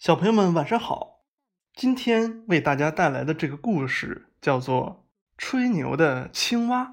[0.00, 1.26] 小朋友们晚上好，
[1.74, 5.04] 今天为大家带来的这个故事叫做
[5.36, 6.84] 《吹牛的青蛙》。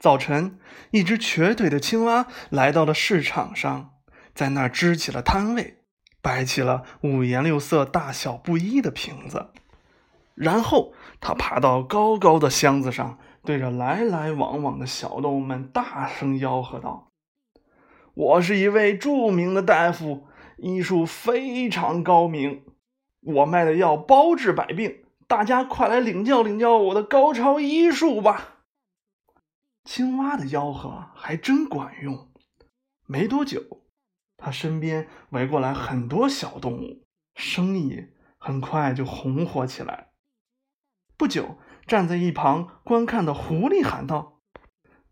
[0.00, 0.58] 早晨，
[0.90, 3.92] 一只瘸腿的青蛙来到了市场上，
[4.34, 5.84] 在那儿支起了摊位，
[6.20, 9.52] 摆起了五颜六色、大小不一的瓶子，
[10.34, 17.12] 然后他爬到高高的箱子上，对着来来往往的小动物们大声吆喝道
[18.14, 20.26] ：“我是一位著名的大夫。”
[20.58, 22.64] 医术非常高明，
[23.20, 28.56] 我卖的药包治百病，大家快来领教领教我的高超医术吧！
[29.84, 32.28] 青蛙的吆喝还真管用，
[33.06, 33.82] 没多久，
[34.36, 37.04] 他身边围过来很多小动物，
[37.36, 40.08] 生意很快就红火起来。
[41.16, 44.40] 不久，站在一旁观看的狐狸喊道：“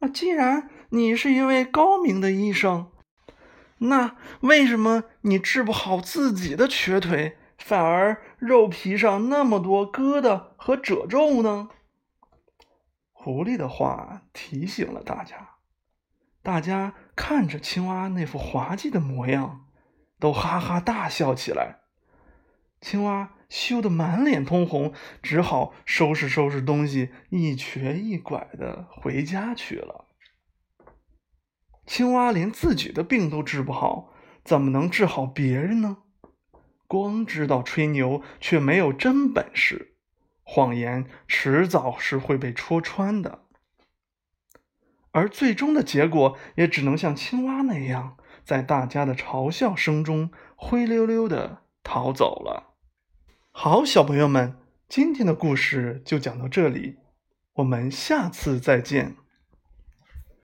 [0.00, 2.90] 啊，既然你是一位高明的医生。”
[3.78, 11.68] 那为什么你治不好自己的瘸腿，反而肉皮上那么多疙瘩和褶皱呢？
[13.12, 15.56] 狐狸的话提醒了大家，
[16.42, 19.66] 大家看着青蛙那副滑稽的模样，
[20.18, 21.80] 都哈哈大笑起来。
[22.80, 24.92] 青蛙羞得满脸通红，
[25.22, 30.05] 只好收拾收拾东西，一瘸一拐的回家去了。
[31.86, 34.12] 青蛙连自己的病都治不好，
[34.44, 35.98] 怎么能治好别人呢？
[36.88, 39.94] 光知道吹牛，却没有真本事，
[40.42, 43.40] 谎言迟早是会被戳穿的。
[45.12, 52.74] 而最终的结果，也只能像青蛙那样，在大家的嘲笑声中灰溜溜的逃走了。
[53.50, 56.98] 好，小朋友们，今天的故事就讲到这里，
[57.54, 59.16] 我们下次再见。